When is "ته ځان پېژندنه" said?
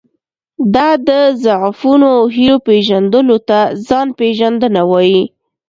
3.49-4.81